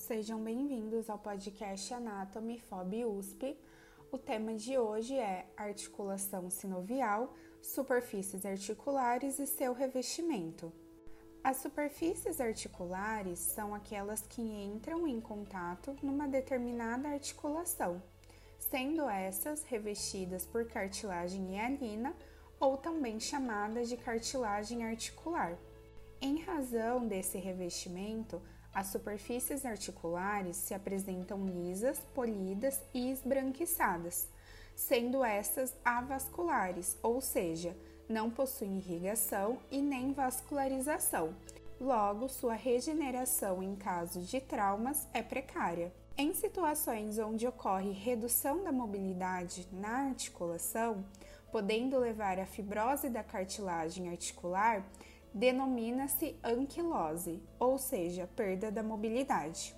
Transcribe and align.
sejam 0.00 0.42
bem-vindos 0.42 1.10
ao 1.10 1.18
podcast 1.18 1.92
Anatomy 1.92 2.58
FOB 2.58 3.04
USP. 3.04 3.56
O 4.10 4.16
tema 4.16 4.54
de 4.54 4.78
hoje 4.78 5.14
é 5.14 5.46
articulação 5.54 6.48
sinovial, 6.48 7.34
superfícies 7.60 8.46
articulares 8.46 9.38
e 9.38 9.46
seu 9.46 9.74
revestimento. 9.74 10.72
As 11.44 11.58
superfícies 11.58 12.40
articulares 12.40 13.38
são 13.38 13.74
aquelas 13.74 14.22
que 14.22 14.40
entram 14.40 15.06
em 15.06 15.20
contato 15.20 15.94
numa 16.02 16.26
determinada 16.26 17.10
articulação, 17.10 18.02
sendo 18.58 19.08
essas 19.08 19.64
revestidas 19.64 20.46
por 20.46 20.64
cartilagem 20.64 21.56
hialina 21.56 22.16
ou 22.58 22.78
também 22.78 23.20
chamadas 23.20 23.88
de 23.88 23.98
cartilagem 23.98 24.82
articular. 24.82 25.58
Em 26.22 26.40
razão 26.40 27.06
desse 27.06 27.36
revestimento, 27.36 28.42
as 28.72 28.88
superfícies 28.88 29.64
articulares 29.64 30.56
se 30.56 30.74
apresentam 30.74 31.44
lisas, 31.44 31.98
polidas 32.14 32.80
e 32.94 33.10
esbranquiçadas, 33.10 34.28
sendo 34.74 35.24
estas 35.24 35.74
avasculares, 35.84 36.96
ou 37.02 37.20
seja, 37.20 37.76
não 38.08 38.30
possuem 38.30 38.78
irrigação 38.78 39.58
e 39.70 39.80
nem 39.80 40.12
vascularização. 40.12 41.34
Logo, 41.80 42.28
sua 42.28 42.54
regeneração 42.54 43.62
em 43.62 43.74
caso 43.74 44.20
de 44.20 44.40
traumas 44.40 45.06
é 45.14 45.22
precária. 45.22 45.92
Em 46.16 46.34
situações 46.34 47.18
onde 47.18 47.46
ocorre 47.46 47.92
redução 47.92 48.62
da 48.62 48.70
mobilidade 48.70 49.66
na 49.72 50.08
articulação, 50.08 51.04
podendo 51.50 51.98
levar 51.98 52.38
à 52.38 52.46
fibrose 52.46 53.08
da 53.08 53.24
cartilagem 53.24 54.10
articular, 54.10 54.84
denomina-se 55.32 56.36
anquilose, 56.42 57.42
ou 57.58 57.78
seja, 57.78 58.28
perda 58.34 58.70
da 58.70 58.82
mobilidade. 58.82 59.74